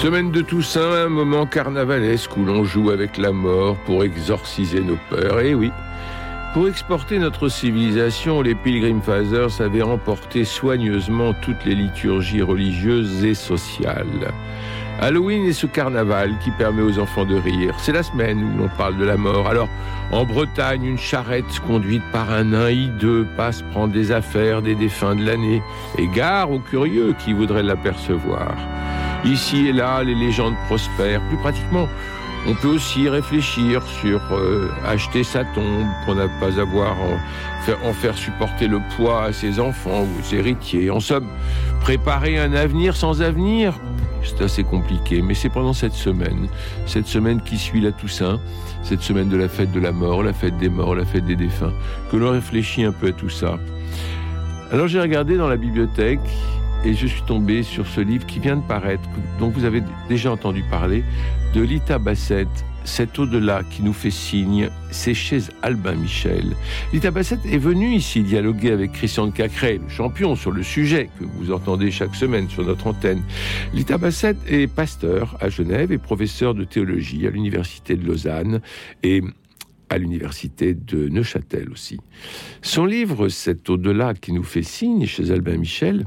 Semaine 0.00 0.30
de 0.30 0.42
Toussaint, 0.42 0.92
un 0.92 1.08
moment 1.08 1.44
carnavalesque 1.44 2.36
où 2.36 2.44
l'on 2.44 2.62
joue 2.62 2.90
avec 2.90 3.18
la 3.18 3.32
mort 3.32 3.76
pour 3.78 4.04
exorciser 4.04 4.80
nos 4.80 4.96
peurs. 5.10 5.40
Et 5.40 5.50
eh 5.50 5.54
oui, 5.56 5.72
pour 6.54 6.68
exporter 6.68 7.18
notre 7.18 7.48
civilisation, 7.48 8.40
les 8.40 8.54
Pilgrim 8.54 9.02
Fathers 9.02 9.60
avaient 9.60 9.82
remporté 9.82 10.44
soigneusement 10.44 11.34
toutes 11.42 11.64
les 11.64 11.74
liturgies 11.74 12.42
religieuses 12.42 13.24
et 13.24 13.34
sociales. 13.34 14.32
Halloween 15.00 15.44
est 15.46 15.52
ce 15.52 15.66
carnaval 15.66 16.38
qui 16.44 16.52
permet 16.52 16.82
aux 16.82 17.00
enfants 17.00 17.24
de 17.24 17.34
rire. 17.34 17.74
C'est 17.78 17.92
la 17.92 18.04
semaine 18.04 18.38
où 18.44 18.58
l'on 18.58 18.68
parle 18.68 18.98
de 18.98 19.04
la 19.04 19.16
mort. 19.16 19.48
Alors, 19.48 19.68
en 20.12 20.24
Bretagne, 20.24 20.84
une 20.84 20.98
charrette 20.98 21.58
conduite 21.66 22.04
par 22.12 22.30
un 22.30 22.44
nain 22.44 22.70
hideux 22.70 23.26
passe 23.36 23.62
prendre 23.72 23.92
des 23.92 24.12
affaires 24.12 24.62
des 24.62 24.76
défunts 24.76 25.16
de 25.16 25.26
l'année. 25.26 25.60
Et 25.98 26.06
gare 26.06 26.52
aux 26.52 26.60
curieux 26.60 27.16
qui 27.18 27.32
voudraient 27.32 27.64
l'apercevoir. 27.64 28.54
Ici 29.24 29.68
et 29.68 29.72
là, 29.72 30.02
les 30.02 30.14
légendes 30.14 30.54
prospèrent. 30.66 31.20
Plus 31.28 31.36
pratiquement, 31.38 31.88
on 32.46 32.54
peut 32.54 32.68
aussi 32.68 33.08
réfléchir 33.08 33.82
sur 34.00 34.20
euh, 34.32 34.70
acheter 34.86 35.24
sa 35.24 35.44
tombe 35.44 35.86
pour 36.04 36.14
ne 36.14 36.26
pas 36.40 36.58
avoir 36.60 36.96
en 37.84 37.92
faire, 37.92 38.16
supporter 38.16 38.68
le 38.68 38.80
poids 38.96 39.24
à 39.24 39.32
ses 39.32 39.60
enfants 39.60 40.02
ou 40.02 40.22
ses 40.22 40.36
héritiers. 40.36 40.90
En 40.90 41.00
somme, 41.00 41.28
préparer 41.80 42.38
un 42.38 42.52
avenir 42.54 42.96
sans 42.96 43.20
avenir, 43.22 43.74
c'est 44.22 44.42
assez 44.42 44.64
compliqué. 44.64 45.20
Mais 45.20 45.34
c'est 45.34 45.48
pendant 45.48 45.72
cette 45.72 45.92
semaine, 45.92 46.48
cette 46.86 47.06
semaine 47.06 47.40
qui 47.42 47.58
suit 47.58 47.80
la 47.80 47.92
Toussaint, 47.92 48.40
cette 48.82 49.02
semaine 49.02 49.28
de 49.28 49.36
la 49.36 49.48
fête 49.48 49.72
de 49.72 49.80
la 49.80 49.92
mort, 49.92 50.22
la 50.22 50.32
fête 50.32 50.56
des 50.58 50.68
morts, 50.68 50.94
la 50.94 51.04
fête 51.04 51.24
des 51.24 51.36
défunts, 51.36 51.72
que 52.10 52.16
l'on 52.16 52.30
réfléchit 52.30 52.84
un 52.84 52.92
peu 52.92 53.08
à 53.08 53.12
tout 53.12 53.30
ça. 53.30 53.58
Alors 54.70 54.86
j'ai 54.86 55.00
regardé 55.00 55.36
dans 55.36 55.48
la 55.48 55.56
bibliothèque 55.56 56.20
et 56.84 56.94
je 56.94 57.06
suis 57.06 57.22
tombé 57.22 57.62
sur 57.62 57.86
ce 57.86 58.00
livre 58.00 58.26
qui 58.26 58.38
vient 58.38 58.56
de 58.56 58.66
paraître, 58.66 59.08
dont 59.38 59.48
vous 59.48 59.64
avez 59.64 59.82
déjà 60.08 60.32
entendu 60.32 60.62
parler, 60.70 61.04
de 61.54 61.62
Lita 61.62 61.98
Bassett, 61.98 62.48
cet 62.84 63.18
au-delà 63.18 63.62
qui 63.70 63.82
nous 63.82 63.92
fait 63.92 64.10
signe, 64.10 64.70
c'est 64.90 65.14
chez 65.14 65.40
Albin 65.62 65.94
Michel. 65.94 66.56
Lita 66.92 67.10
Bassett 67.10 67.40
est 67.44 67.58
venue 67.58 67.94
ici 67.94 68.22
dialoguer 68.22 68.72
avec 68.72 68.92
Christian 68.92 69.26
de 69.26 69.32
Cacré, 69.32 69.78
le 69.78 69.88
champion 69.88 70.36
sur 70.36 70.50
le 70.50 70.62
sujet 70.62 71.10
que 71.18 71.24
vous 71.24 71.52
entendez 71.52 71.90
chaque 71.90 72.14
semaine 72.14 72.48
sur 72.48 72.64
notre 72.64 72.86
antenne. 72.86 73.22
Lita 73.74 73.98
Bassett 73.98 74.36
est 74.48 74.66
pasteur 74.66 75.36
à 75.40 75.50
Genève 75.50 75.92
et 75.92 75.98
professeur 75.98 76.54
de 76.54 76.64
théologie 76.64 77.26
à 77.26 77.30
l'université 77.30 77.94
de 77.94 78.06
Lausanne 78.06 78.60
et 79.02 79.22
à 79.90 79.98
l'université 79.98 80.74
de 80.74 81.08
Neuchâtel 81.08 81.70
aussi. 81.70 81.98
Son 82.62 82.84
livre, 82.84 83.28
cet 83.28 83.70
au-delà 83.70 84.14
qui 84.14 84.32
nous 84.32 84.42
fait 84.42 84.62
signe 84.62 85.06
chez 85.06 85.30
Albin 85.30 85.56
Michel, 85.56 86.06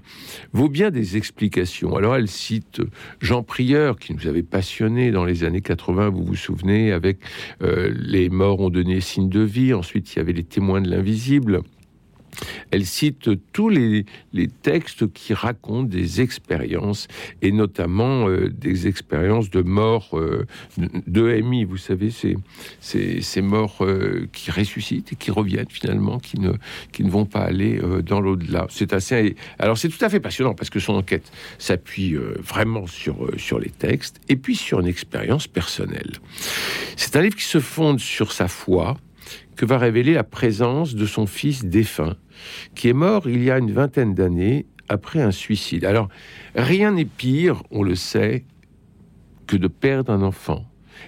vaut 0.53 0.69
bien 0.69 0.91
des 0.91 1.17
explications. 1.17 1.95
Alors 1.95 2.15
elle 2.15 2.27
cite 2.27 2.81
Jean 3.21 3.43
Prieur, 3.43 3.97
qui 3.97 4.13
nous 4.13 4.27
avait 4.27 4.43
passionnés 4.43 5.11
dans 5.11 5.25
les 5.25 5.43
années 5.43 5.61
80, 5.61 6.09
vous 6.09 6.23
vous 6.23 6.35
souvenez, 6.35 6.91
avec 6.91 7.19
euh, 7.61 7.93
Les 7.95 8.29
morts 8.29 8.59
ont 8.59 8.69
donné 8.69 9.01
signe 9.01 9.29
de 9.29 9.41
vie, 9.41 9.73
ensuite 9.73 10.13
il 10.13 10.17
y 10.17 10.19
avait 10.19 10.33
Les 10.33 10.43
témoins 10.43 10.81
de 10.81 10.89
l'invisible. 10.89 11.61
Elle 12.71 12.85
cite 12.85 13.29
tous 13.51 13.69
les, 13.69 14.05
textes 14.61 15.11
qui 15.13 15.33
racontent 15.33 15.89
des 15.89 16.21
expériences, 16.21 17.07
et 17.41 17.51
notamment 17.51 18.27
euh, 18.27 18.49
des 18.49 18.87
expériences 18.87 19.49
de 19.49 19.61
mort 19.61 20.09
euh, 20.13 20.45
de. 20.77 21.31
Vous 21.65 21.77
savez, 21.77 22.11
ces, 22.11 22.37
ces, 22.79 23.41
morts 23.41 23.77
euh, 23.81 24.27
qui 24.33 24.51
ressuscitent 24.51 25.13
et 25.13 25.15
qui 25.15 25.31
reviennent 25.31 25.69
finalement, 25.69 26.19
qui 26.19 26.39
ne, 26.39 26.53
qui 26.91 27.03
ne 27.03 27.09
vont 27.09 27.25
pas 27.25 27.41
aller 27.41 27.79
dans 28.05 28.19
l'au-delà. 28.19 28.67
C'est 28.69 28.93
assez. 28.93 29.35
Alors, 29.59 29.77
c'est 29.77 29.89
tout 29.89 30.03
à 30.03 30.09
fait 30.09 30.19
passionnant 30.19 30.53
parce 30.53 30.69
que 30.69 30.79
son 30.79 30.93
enquête 30.93 31.31
s'appuie 31.57 32.15
vraiment 32.15 32.87
sur, 32.87 33.29
sur 33.37 33.59
les 33.59 33.69
textes 33.69 34.19
et 34.29 34.35
puis 34.35 34.55
sur 34.55 34.79
une 34.79 34.87
expérience 34.87 35.47
personnelle. 35.47 36.11
C'est 36.97 37.15
un 37.15 37.21
livre 37.21 37.35
qui 37.35 37.43
se 37.43 37.59
fonde 37.59 37.99
sur 37.99 38.31
sa 38.31 38.47
foi 38.47 38.97
que 39.55 39.65
va 39.65 39.77
révéler 39.77 40.13
la 40.13 40.23
présence 40.23 40.95
de 40.95 41.05
son 41.05 41.25
fils 41.25 41.65
défunt, 41.65 42.15
qui 42.75 42.89
est 42.89 42.93
mort 42.93 43.27
il 43.27 43.43
y 43.43 43.51
a 43.51 43.57
une 43.57 43.71
vingtaine 43.71 44.13
d'années 44.13 44.65
après 44.89 45.21
un 45.21 45.31
suicide. 45.31 45.85
Alors, 45.85 46.09
rien 46.55 46.91
n'est 46.91 47.05
pire, 47.05 47.63
on 47.71 47.83
le 47.83 47.95
sait, 47.95 48.45
que 49.47 49.57
de 49.57 49.67
perdre 49.67 50.11
un 50.11 50.21
enfant. 50.21 50.65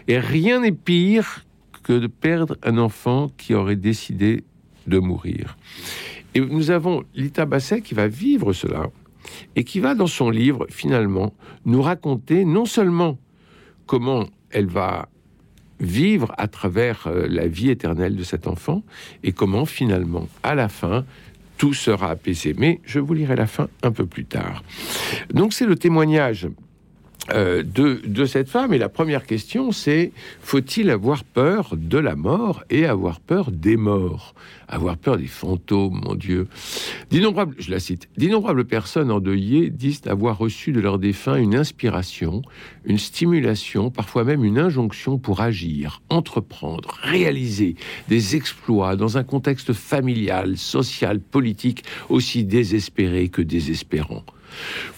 Et 0.08 0.20
rien 0.20 0.62
n'est 0.62 0.72
pire 0.72 1.46
que 1.84 1.94
de 1.94 2.08
perdre 2.08 2.58
un 2.64 2.78
enfant 2.78 3.30
qui 3.38 3.54
aurait 3.54 3.76
décidé 3.76 4.44
de 4.88 5.00
mourir. 5.00 5.58
Et 6.36 6.40
nous 6.40 6.72
avons 6.72 7.04
Lita 7.14 7.46
Basset 7.46 7.82
qui 7.82 7.94
va 7.94 8.08
vivre 8.08 8.54
cela 8.54 8.90
et 9.56 9.64
qui 9.64 9.80
va, 9.80 9.96
dans 9.96 10.08
son 10.08 10.30
livre, 10.30 10.66
finalement, 10.70 11.34
nous 11.66 11.82
raconter 11.82 12.46
non 12.46 12.66
seulement 12.66 13.18
comment 13.86 14.26
elle 14.50 14.68
va 14.68 15.10
vivre 15.80 16.34
à 16.38 16.48
travers 16.48 17.08
euh, 17.08 17.28
la 17.30 17.48
vie 17.48 17.70
éternelle 17.70 18.16
de 18.16 18.24
cet 18.24 18.48
enfant 18.48 18.84
et 19.24 19.32
comment 19.32 19.66
finalement, 19.66 20.28
à 20.44 20.56
la 20.56 20.70
fin, 20.70 21.06
tout 21.58 21.74
sera 21.74 22.10
apaisé. 22.10 22.56
Mais 22.58 22.80
je 22.84 23.00
vous 23.00 23.14
lirai 23.14 23.36
la 23.36 23.48
fin 23.48 23.68
un 23.84 23.92
peu 23.92 24.06
plus 24.06 24.26
tard. 24.26 24.64
Donc 25.34 25.54
c'est 25.54 25.66
le 25.66 25.76
témoignage 25.76 26.48
euh, 27.32 27.64
de, 27.64 28.02
de, 28.06 28.26
cette 28.26 28.50
femme. 28.50 28.74
Et 28.74 28.78
la 28.78 28.90
première 28.90 29.26
question, 29.26 29.72
c'est 29.72 30.12
faut-il 30.42 30.90
avoir 30.90 31.24
peur 31.24 31.76
de 31.78 31.98
la 31.98 32.18
mort 32.18 32.66
et 32.70 32.86
avoir 32.86 33.22
peur 33.22 33.50
des 33.50 33.78
morts? 33.78 34.36
Avoir 34.68 34.98
peur 34.98 35.18
des 35.18 35.28
fantômes, 35.28 36.02
mon 36.04 36.16
Dieu. 36.16 36.50
D'innombrables, 37.12 37.56
je 37.60 37.72
la 37.72 37.80
cite, 37.80 38.10
d'innombrables 38.18 38.66
personnes 38.66 39.10
endeuillées 39.10 39.70
disent 39.70 40.02
avoir 40.06 40.38
reçu 40.38 40.74
de 40.74 40.82
leur 40.82 41.00
défunt 41.00 41.38
une 41.38 41.56
inspiration, 41.56 42.42
une 42.84 42.98
stimulation, 42.98 43.90
parfois 43.90 44.26
même 44.26 44.44
une 44.44 44.60
injonction 44.60 45.18
pour 45.18 45.40
agir, 45.40 46.02
entreprendre, 46.10 46.98
réaliser 47.04 47.76
des 48.10 48.36
exploits 48.36 48.98
dans 48.98 49.18
un 49.18 49.24
contexte 49.24 49.72
familial, 49.72 50.58
social, 50.58 51.22
politique 51.22 51.86
aussi 52.10 52.44
désespéré 52.44 53.30
que 53.30 53.42
désespérant. 53.42 54.26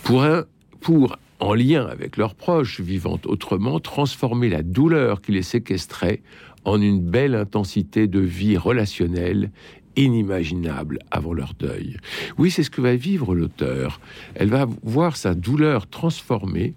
Pour 0.03 0.23
un, 0.23 0.45
pour 0.81 1.17
en 1.39 1.53
lien 1.53 1.85
avec 1.85 2.17
leurs 2.17 2.35
proches, 2.35 2.79
vivant 2.79 3.19
autrement, 3.25 3.79
transformer 3.79 4.49
la 4.49 4.63
douleur 4.63 5.21
qui 5.21 5.31
les 5.31 5.41
séquestrait 5.41 6.21
en 6.63 6.81
une 6.81 7.01
belle 7.01 7.35
intensité 7.35 8.07
de 8.07 8.19
vie 8.19 8.57
relationnelle 8.57 9.51
inimaginable 9.95 10.99
avant 11.11 11.33
leur 11.33 11.53
deuil. 11.53 11.97
Oui, 12.37 12.51
c'est 12.51 12.63
ce 12.63 12.69
que 12.69 12.81
va 12.81 12.95
vivre 12.95 13.33
l'auteur. 13.33 13.99
Elle 14.35 14.49
va 14.49 14.67
voir 14.83 15.15
sa 15.15 15.33
douleur 15.35 15.87
transformée, 15.87 16.73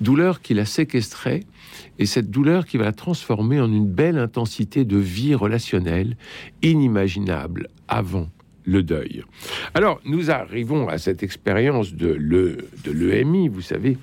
douleur 0.00 0.42
qui 0.42 0.54
la 0.54 0.66
séquestrait, 0.66 1.44
et 1.98 2.06
cette 2.06 2.30
douleur 2.30 2.66
qui 2.66 2.76
va 2.76 2.84
la 2.84 2.92
transformer 2.92 3.60
en 3.60 3.72
une 3.72 3.86
belle 3.86 4.18
intensité 4.18 4.84
de 4.84 4.98
vie 4.98 5.34
relationnelle 5.34 6.16
inimaginable 6.62 7.68
avant 7.88 8.28
le 8.64 8.82
deuil. 8.82 9.22
Alors, 9.74 10.00
nous 10.04 10.30
arrivons 10.30 10.88
à 10.88 10.98
cette 10.98 11.22
expérience 11.22 11.94
de 11.94 12.12
l'EMI, 12.86 13.48
vous 13.48 13.62
savez, 13.62 13.98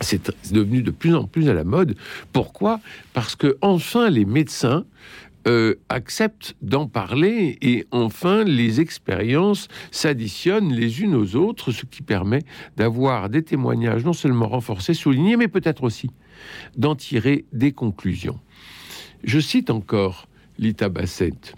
c'est 0.00 0.32
devenu 0.52 0.82
de 0.82 0.90
plus 0.90 1.14
en 1.14 1.24
plus 1.24 1.48
à 1.48 1.54
la 1.54 1.64
mode. 1.64 1.96
Pourquoi? 2.32 2.80
Parce 3.12 3.36
que 3.36 3.56
enfin 3.60 4.10
les 4.10 4.24
médecins 4.24 4.84
euh, 5.46 5.74
acceptent 5.88 6.54
d'en 6.62 6.86
parler 6.86 7.58
et 7.62 7.86
enfin 7.90 8.44
les 8.44 8.80
expériences 8.80 9.68
s'additionnent 9.90 10.72
les 10.72 11.02
unes 11.02 11.14
aux 11.14 11.36
autres, 11.36 11.72
ce 11.72 11.86
qui 11.86 12.02
permet 12.02 12.42
d'avoir 12.76 13.28
des 13.30 13.42
témoignages 13.42 14.04
non 14.04 14.12
seulement 14.12 14.48
renforcés, 14.48 14.94
soulignés, 14.94 15.36
mais 15.36 15.48
peut-être 15.48 15.82
aussi 15.82 16.10
d'en 16.76 16.94
tirer 16.94 17.44
des 17.52 17.72
conclusions. 17.72 18.38
Je 19.24 19.38
cite 19.38 19.70
encore 19.70 20.28
Lita 20.58 20.88
Bassett 20.88 21.54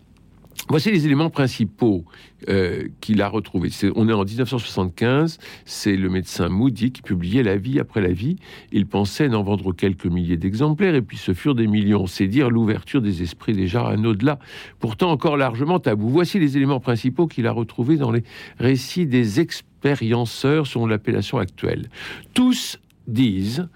Voici 0.68 0.90
les 0.90 1.04
éléments 1.06 1.28
principaux 1.28 2.04
euh, 2.48 2.88
qu'il 3.00 3.20
a 3.20 3.28
retrouvés. 3.28 3.70
on 3.94 4.08
est 4.08 4.12
en 4.12 4.24
1975, 4.24 5.38
c'est 5.64 5.96
le 5.96 6.08
médecin 6.08 6.48
Moody 6.48 6.92
qui 6.92 7.02
publiait 7.02 7.42
La 7.42 7.56
vie 7.56 7.80
après 7.80 8.00
la 8.00 8.12
vie. 8.12 8.36
Il 8.70 8.86
pensait 8.86 9.28
n'en 9.28 9.42
vendre 9.42 9.72
quelques 9.72 10.06
milliers 10.06 10.36
d'exemplaires, 10.36 10.94
et 10.94 11.02
puis 11.02 11.16
ce 11.16 11.34
furent 11.34 11.54
des 11.54 11.66
millions. 11.66 12.06
C'est 12.06 12.28
dire 12.28 12.48
l'ouverture 12.48 13.02
des 13.02 13.22
esprits 13.22 13.54
déjà 13.54 13.86
un 13.86 14.04
au-delà, 14.04 14.38
pourtant 14.78 15.10
encore 15.10 15.36
largement 15.36 15.80
tabou. 15.80 16.08
Voici 16.08 16.38
les 16.38 16.56
éléments 16.56 16.80
principaux 16.80 17.26
qu'il 17.26 17.46
a 17.46 17.52
retrouvés 17.52 17.96
dans 17.96 18.12
les 18.12 18.22
récits 18.58 19.06
des 19.06 19.40
expérienceurs 19.40 20.66
selon 20.66 20.86
l'appellation 20.86 21.38
actuelle. 21.38 21.88
Tous 22.34 22.78
disent 23.08 23.68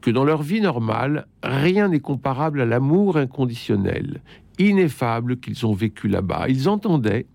que 0.00 0.10
dans 0.10 0.24
leur 0.24 0.42
vie 0.42 0.60
normale, 0.60 1.26
rien 1.42 1.88
n'est 1.88 2.00
comparable 2.00 2.60
à 2.60 2.66
l'amour 2.66 3.16
inconditionnel 3.16 4.20
ineffable 4.58 5.38
qu'ils 5.38 5.66
ont 5.66 5.74
vécu 5.74 6.08
là-bas. 6.08 6.46
Ils 6.48 6.68
entendaient 6.68 7.26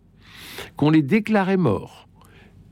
qu'on 0.76 0.90
les 0.90 1.02
déclarait 1.02 1.58
morts. 1.58 2.08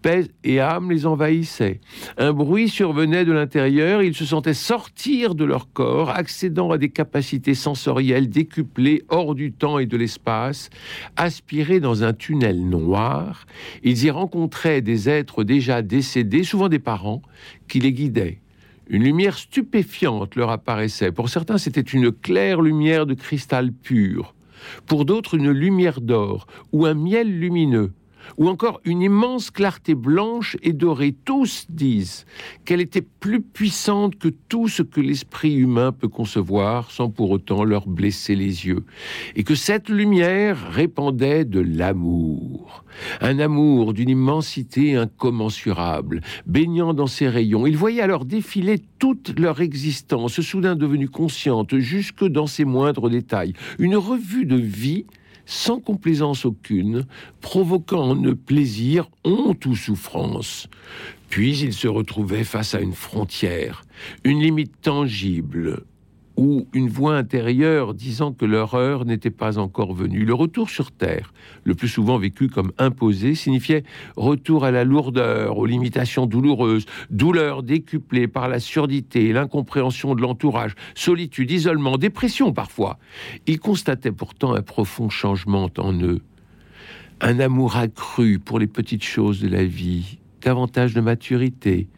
Paix 0.02 0.28
et 0.46 0.62
âme 0.62 0.92
les 0.92 1.06
envahissaient. 1.06 1.82
Un 2.18 2.32
bruit 2.32 2.70
survenait 2.70 3.26
de 3.26 3.34
l'intérieur, 3.34 4.02
ils 4.02 4.16
se 4.16 4.26
sentaient 4.26 4.54
sortir 4.54 5.36
de 5.36 5.44
leur 5.44 5.74
corps, 5.74 6.10
accédant 6.12 6.72
à 6.72 6.78
des 6.78 6.90
capacités 6.90 7.54
sensorielles 7.54 8.30
décuplées 8.30 9.04
hors 9.10 9.36
du 9.36 9.52
temps 9.52 9.78
et 9.78 9.86
de 9.86 9.98
l'espace, 9.98 10.70
aspirés 11.18 11.82
dans 11.82 12.04
un 12.04 12.14
tunnel 12.14 12.70
noir. 12.70 13.46
Ils 13.84 14.06
y 14.06 14.10
rencontraient 14.10 14.82
des 14.82 15.10
êtres 15.10 15.44
déjà 15.44 15.82
décédés, 15.82 16.44
souvent 16.44 16.70
des 16.70 16.80
parents, 16.80 17.22
qui 17.68 17.82
les 17.82 17.92
guidaient. 17.92 18.40
Une 18.88 19.04
lumière 19.04 19.38
stupéfiante 19.38 20.36
leur 20.36 20.50
apparaissait. 20.50 21.12
Pour 21.12 21.30
certains, 21.30 21.58
c'était 21.58 21.82
une 21.82 22.12
claire 22.12 22.62
lumière 22.62 23.06
de 23.06 23.14
cristal 23.14 23.72
pur 23.72 24.34
pour 24.86 25.06
d'autres 25.06 25.36
une 25.36 25.52
lumière 25.52 26.02
d'or 26.02 26.48
ou 26.72 26.86
un 26.86 26.94
miel 26.94 27.40
lumineux 27.40 27.92
ou 28.38 28.48
encore 28.48 28.82
une 28.86 29.02
immense 29.02 29.52
clarté 29.52 29.96
blanche 29.96 30.58
et 30.62 30.74
dorée. 30.74 31.16
Tous 31.26 31.66
disent 31.70 32.26
qu'elle 32.66 32.82
était 32.82 33.02
plus 33.02 33.42
puissante 33.42 34.18
que 34.18 34.30
tout 34.30 34.68
ce 34.68 34.84
que 34.84 35.02
l'esprit 35.02 35.56
humain 35.56 35.92
peut 35.92 36.08
concevoir 36.08 36.92
sans 36.92 37.10
pour 37.10 37.32
autant 37.32 37.64
leur 37.64 37.88
blesser 37.88 38.36
les 38.36 38.66
yeux, 38.68 38.84
et 39.36 39.44
que 39.44 39.56
cette 39.56 39.90
lumière 39.90 40.72
répandait 40.72 41.46
de 41.46 41.60
l'amour, 41.60 42.84
un 43.22 43.40
amour 43.40 43.94
d'une 43.94 44.10
immensité 44.10 44.96
incommensurable, 44.96 46.22
baignant 46.46 46.94
dans 46.94 47.08
ses 47.08 47.28
rayons. 47.28 47.68
Ils 47.68 47.78
voyaient 47.78 48.02
alors 48.02 48.26
défiler 48.26 48.80
toute 49.00 49.38
leur 49.40 49.62
existence, 49.62 50.42
soudain 50.42 50.76
devenue 50.76 51.10
consciente 51.10 51.78
jusque 51.78 52.26
dans 52.26 52.48
ses 52.48 52.66
moindres 52.66 53.10
détails, 53.10 53.54
une 53.78 53.96
revue 53.96 54.46
de 54.46 54.56
vie 54.56 55.06
sans 55.50 55.80
complaisance 55.80 56.46
aucune, 56.46 57.08
provoquant 57.42 58.12
en 58.12 58.24
eux 58.24 58.36
plaisir, 58.36 59.10
honte 59.24 59.66
ou 59.66 59.76
souffrance. 59.76 60.68
Puis 61.30 61.58
ils 61.58 61.74
se 61.74 61.88
retrouvaient 61.88 62.44
face 62.44 62.76
à 62.76 62.82
une 62.82 62.94
frontière, 62.94 63.82
une 64.24 64.42
limite 64.42 64.80
tangible, 64.82 65.86
ou 66.40 66.70
une 66.72 66.88
voix 66.88 67.18
intérieure 67.18 67.94
disant 67.94 68.32
que 68.32 68.46
leur 68.46 68.74
heure 68.74 69.04
n'était 69.04 69.30
pas 69.30 69.58
encore 69.58 69.94
venue. 69.94 70.24
Le 70.24 70.34
retour 70.34 70.70
sur 70.70 70.90
Terre, 70.90 71.34
le 71.66 71.76
plus 71.76 71.90
souvent 71.90 72.18
vécu 72.18 72.48
comme 72.48 72.72
imposé, 72.78 73.36
signifiait 73.36 73.84
retour 74.16 74.64
à 74.64 74.72
la 74.72 74.86
lourdeur, 74.86 75.58
aux 75.58 75.66
limitations 75.66 76.28
douloureuses, 76.28 76.86
douleur 77.10 77.62
décuplée 77.62 78.30
par 78.30 78.48
la 78.48 78.62
surdité, 78.62 79.34
l'incompréhension 79.34 80.16
de 80.16 80.22
l'entourage, 80.22 80.76
solitude, 80.96 81.52
isolement, 81.52 81.98
dépression 81.98 82.54
parfois. 82.54 83.00
Ils 83.46 83.60
constataient 83.60 84.14
pourtant 84.14 84.54
un 84.54 84.62
profond 84.62 85.10
changement 85.10 85.70
en 85.78 85.94
eux, 86.02 86.22
un 87.20 87.42
amour 87.42 87.76
accru 87.76 88.40
pour 88.40 88.60
les 88.60 88.68
petites 88.68 89.04
choses 89.04 89.42
de 89.42 89.50
la 89.50 89.66
vie, 89.66 90.20
davantage 90.40 90.94
de 90.94 91.02
maturité, 91.02 91.90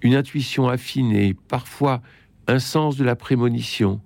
une 0.00 0.14
intuition 0.14 0.68
affinée, 0.68 1.34
parfois 1.48 2.02
un 2.46 2.58
sens 2.58 2.96
de 2.96 3.04
la 3.04 3.16
prémonition, 3.16 4.00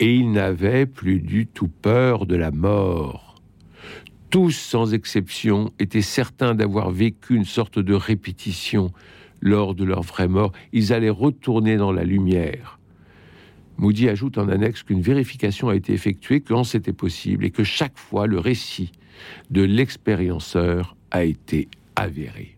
et 0.00 0.14
ils 0.14 0.32
n'avaient 0.32 0.86
plus 0.86 1.20
du 1.20 1.46
tout 1.46 1.68
peur 1.68 2.26
de 2.26 2.36
la 2.36 2.50
mort. 2.50 3.36
Tous, 4.30 4.52
sans 4.52 4.94
exception, 4.94 5.70
étaient 5.78 6.02
certains 6.02 6.54
d'avoir 6.54 6.90
vécu 6.90 7.34
une 7.34 7.44
sorte 7.44 7.78
de 7.78 7.94
répétition 7.94 8.92
lors 9.40 9.74
de 9.74 9.84
leur 9.84 10.02
vraie 10.02 10.28
mort. 10.28 10.52
Ils 10.72 10.92
allaient 10.92 11.10
retourner 11.10 11.76
dans 11.76 11.92
la 11.92 12.04
lumière. 12.04 12.78
Moody 13.76 14.08
ajoute 14.08 14.38
en 14.38 14.48
annexe 14.48 14.82
qu'une 14.82 15.02
vérification 15.02 15.68
a 15.68 15.76
été 15.76 15.92
effectuée 15.92 16.40
quand 16.40 16.64
c'était 16.64 16.92
possible 16.92 17.44
et 17.44 17.50
que 17.50 17.64
chaque 17.64 17.98
fois 17.98 18.26
le 18.26 18.38
récit 18.38 18.92
de 19.50 19.62
l'expérienceur 19.62 20.96
a 21.10 21.24
été 21.24 21.68
avéré. 21.96 22.56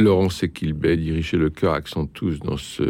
Laurent 0.00 0.30
Sequilbet 0.30 0.96
dirigeait 0.96 1.36
le 1.36 1.50
chœur 1.50 1.74
Accent 1.74 2.06
tous 2.06 2.40
dans 2.40 2.56
ce 2.56 2.82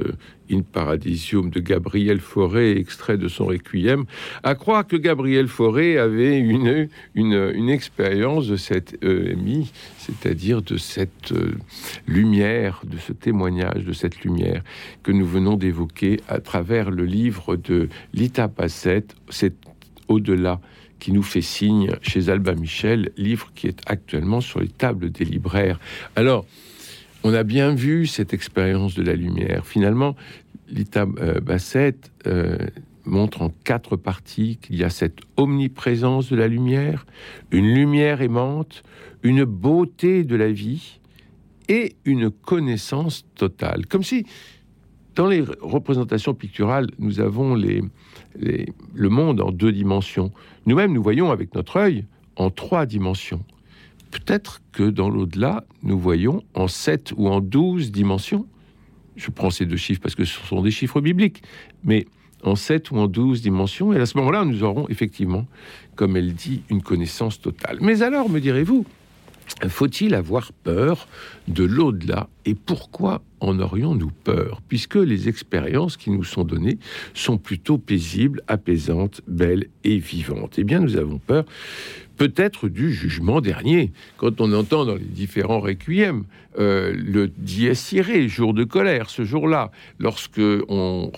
In 0.50 0.62
Paradisium 0.62 1.50
de 1.50 1.60
Gabriel 1.60 2.20
Fauré, 2.20 2.72
extrait 2.72 3.18
de 3.18 3.28
son 3.28 3.46
Requiem, 3.46 4.04
à 4.42 4.54
croire 4.54 4.86
que 4.86 4.96
Gabriel 4.96 5.48
Fauré 5.48 5.98
avait 5.98 6.38
une, 6.38 6.88
une, 7.14 7.68
expérience 7.68 8.48
de 8.48 8.56
cette 8.56 8.98
euh, 9.04 9.34
c'est-à-dire 9.98 10.62
de 10.62 10.76
cette 10.76 11.32
euh, 11.32 11.54
lumière, 12.06 12.82
de 12.84 12.98
ce 12.98 13.12
témoignage, 13.12 13.84
de 13.84 13.92
cette 13.92 14.22
lumière 14.22 14.62
que 15.02 15.12
nous 15.12 15.26
venons 15.26 15.56
d'évoquer 15.56 16.20
à 16.28 16.40
travers 16.40 16.90
le 16.90 17.04
livre 17.04 17.56
de 17.56 17.88
Lita 18.12 18.48
Passette, 18.48 19.14
c'est 19.28 19.54
au-delà 20.08 20.60
qui 20.98 21.12
nous 21.12 21.22
fait 21.22 21.42
signe 21.42 21.92
chez 22.02 22.28
Albin 22.28 22.54
Michel, 22.54 23.10
livre 23.16 23.50
qui 23.54 23.66
est 23.66 23.80
actuellement 23.86 24.40
sur 24.40 24.60
les 24.60 24.68
tables 24.68 25.10
des 25.10 25.24
libraires. 25.24 25.80
Alors, 26.14 26.44
on 27.24 27.34
a 27.34 27.42
bien 27.42 27.74
vu 27.74 28.06
cette 28.06 28.32
expérience 28.32 28.94
de 28.94 29.02
la 29.02 29.14
lumière. 29.14 29.66
Finalement, 29.66 30.16
Lita 30.68 31.06
euh, 31.18 31.40
Bassett 31.40 32.10
euh, 32.26 32.56
montre 33.04 33.42
en 33.42 33.52
quatre 33.64 33.96
parties 33.96 34.58
qu'il 34.60 34.76
y 34.76 34.84
a 34.84 34.90
cette 34.90 35.18
omniprésence 35.36 36.30
de 36.30 36.36
la 36.36 36.48
lumière, 36.48 37.06
une 37.50 37.72
lumière 37.72 38.22
aimante, 38.22 38.82
une 39.22 39.44
beauté 39.44 40.24
de 40.24 40.36
la 40.36 40.50
vie 40.50 41.00
et 41.68 41.96
une 42.04 42.30
connaissance 42.30 43.24
totale. 43.34 43.86
Comme 43.86 44.02
si, 44.02 44.26
dans 45.14 45.26
les 45.26 45.42
représentations 45.60 46.34
picturales, 46.34 46.86
nous 46.98 47.20
avons 47.20 47.54
les, 47.54 47.82
le 48.38 49.08
monde 49.08 49.40
en 49.40 49.50
deux 49.50 49.72
dimensions. 49.72 50.32
Nous-mêmes, 50.66 50.92
nous 50.92 51.02
voyons 51.02 51.30
avec 51.30 51.54
notre 51.54 51.76
œil 51.76 52.06
en 52.36 52.50
trois 52.50 52.86
dimensions. 52.86 53.44
Peut-être 54.10 54.60
que 54.72 54.82
dans 54.82 55.08
l'au-delà, 55.08 55.64
nous 55.82 55.98
voyons 55.98 56.42
en 56.54 56.68
sept 56.68 57.12
ou 57.16 57.28
en 57.28 57.40
douze 57.40 57.90
dimensions. 57.92 58.46
Je 59.16 59.30
prends 59.30 59.50
ces 59.50 59.66
deux 59.66 59.76
chiffres 59.76 60.00
parce 60.00 60.14
que 60.14 60.24
ce 60.24 60.40
sont 60.46 60.62
des 60.62 60.70
chiffres 60.70 61.00
bibliques, 61.00 61.42
mais 61.84 62.06
en 62.42 62.56
sept 62.56 62.90
ou 62.90 62.96
en 62.96 63.06
douze 63.06 63.42
dimensions. 63.42 63.92
Et 63.92 63.98
à 63.98 64.06
ce 64.06 64.16
moment-là, 64.18 64.44
nous 64.44 64.62
aurons 64.62 64.88
effectivement, 64.88 65.46
comme 65.94 66.16
elle 66.16 66.34
dit, 66.34 66.62
une 66.70 66.82
connaissance 66.82 67.40
totale. 67.40 67.78
Mais 67.80 68.02
alors, 68.02 68.28
me 68.28 68.40
direz-vous, 68.40 68.86
faut-il 69.68 70.14
avoir 70.14 70.52
peur 70.52 71.08
de 71.48 71.64
l'au-delà 71.64 72.28
et 72.44 72.54
pourquoi 72.54 73.22
en 73.40 73.58
aurions-nous 73.58 74.10
peur? 74.24 74.60
Puisque 74.68 74.96
les 74.96 75.28
expériences 75.28 75.96
qui 75.96 76.10
nous 76.10 76.24
sont 76.24 76.44
données 76.44 76.78
sont 77.14 77.36
plutôt 77.36 77.78
paisibles, 77.78 78.42
apaisantes, 78.46 79.20
belles 79.26 79.66
et 79.84 79.98
vivantes. 79.98 80.54
Eh 80.58 80.64
bien, 80.64 80.80
nous 80.80 80.96
avons 80.96 81.18
peur 81.18 81.44
peut-être 82.20 82.68
du 82.68 82.92
jugement 82.92 83.40
dernier. 83.40 83.92
Quand 84.18 84.42
on 84.42 84.52
entend 84.52 84.84
dans 84.84 84.96
les 84.96 85.06
différents 85.06 85.58
requiem 85.58 86.24
euh, 86.58 86.92
le 86.94 87.28
dies 87.28 87.70
irae, 87.92 88.28
jour 88.28 88.52
de 88.52 88.64
colère, 88.64 89.08
ce 89.08 89.24
jour-là, 89.24 89.70
lorsque 89.98 90.42
on, 90.68 91.10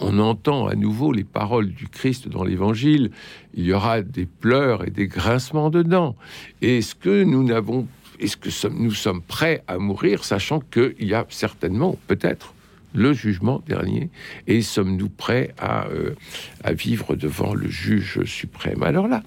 on 0.00 0.18
entend 0.18 0.66
à 0.66 0.74
nouveau 0.74 1.12
les 1.12 1.22
paroles 1.22 1.68
du 1.70 1.86
Christ 1.86 2.26
dans 2.26 2.42
l'Évangile, 2.42 3.12
il 3.54 3.64
y 3.64 3.72
aura 3.72 4.02
des 4.02 4.26
pleurs 4.26 4.84
et 4.84 4.90
des 4.90 5.06
grincements 5.06 5.70
de 5.70 5.84
dents. 5.84 6.16
Est-ce 6.62 6.96
que 6.96 7.22
nous 7.22 7.44
n'avons, 7.44 7.86
est-ce 8.18 8.36
que 8.36 8.68
nous 8.72 8.90
sommes 8.90 9.22
prêts 9.22 9.62
à 9.68 9.78
mourir, 9.78 10.24
sachant 10.24 10.58
qu'il 10.58 10.96
y 10.98 11.14
a 11.14 11.26
certainement, 11.28 11.96
peut-être, 12.08 12.53
le 12.94 13.12
jugement 13.12 13.62
dernier 13.66 14.08
et 14.46 14.62
sommes-nous 14.62 15.10
prêts 15.10 15.52
à, 15.58 15.88
euh, 15.88 16.14
à, 16.62 16.72
vivre 16.72 17.16
devant 17.16 17.54
le 17.54 17.68
juge 17.68 18.24
suprême? 18.24 18.82
Alors 18.82 19.08
là, 19.08 19.22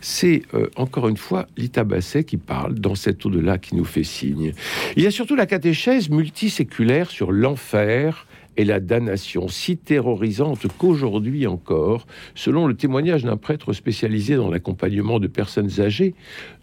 c'est 0.00 0.42
euh, 0.54 0.68
encore 0.76 1.08
une 1.08 1.16
fois 1.16 1.46
Lita 1.56 1.84
Basset 1.84 2.24
qui 2.24 2.36
parle 2.36 2.74
dans 2.74 2.94
cet 2.94 3.24
au-delà 3.24 3.58
qui 3.58 3.76
nous 3.76 3.84
fait 3.84 4.04
signe. 4.04 4.52
Il 4.96 5.02
y 5.02 5.06
a 5.06 5.10
surtout 5.10 5.36
la 5.36 5.46
catéchèse 5.46 6.10
multiséculaire 6.10 7.10
sur 7.10 7.32
l'enfer 7.32 8.26
et 8.56 8.64
la 8.64 8.80
damnation, 8.80 9.48
si 9.48 9.78
terrorisante 9.78 10.66
qu'aujourd'hui 10.76 11.46
encore, 11.46 12.06
selon 12.34 12.66
le 12.66 12.74
témoignage 12.74 13.24
d'un 13.24 13.36
prêtre 13.36 13.72
spécialisé 13.72 14.36
dans 14.36 14.50
l'accompagnement 14.50 15.18
de 15.20 15.26
personnes 15.26 15.80
âgées, 15.80 16.14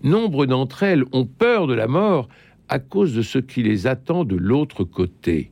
nombre 0.04 0.46
d'entre 0.46 0.84
elles 0.84 1.04
ont 1.14 1.26
peur 1.26 1.66
de 1.66 1.74
la 1.74 1.88
mort 1.88 2.30
à 2.68 2.78
cause 2.78 3.16
de 3.16 3.24
ce 3.24 3.40
qui 3.40 3.64
les 3.64 3.88
attend 3.88 4.24
de 4.24 4.36
l'autre 4.36 4.84
côté 4.84 5.52